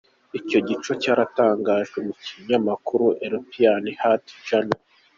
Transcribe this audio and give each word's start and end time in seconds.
Ico 0.37 0.57
cigwa 0.67 0.93
caratangajwe 1.01 1.97
mu 2.07 2.13
kinyamakuru 2.25 3.05
"European 3.27 3.83
Heart 3.99 4.25
Journal". 4.47 4.81